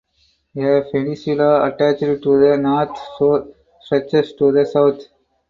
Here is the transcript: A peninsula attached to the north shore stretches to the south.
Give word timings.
A 0.57 0.81
peninsula 0.91 1.63
attached 1.67 1.99
to 2.23 2.39
the 2.39 2.57
north 2.57 2.99
shore 3.19 3.53
stretches 3.83 4.33
to 4.33 4.51
the 4.51 4.65
south. 4.65 4.99